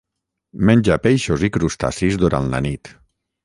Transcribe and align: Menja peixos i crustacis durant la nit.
Menja 0.69 0.97
peixos 1.03 1.45
i 1.49 1.51
crustacis 1.59 2.21
durant 2.25 2.51
la 2.55 2.67
nit. 2.71 2.95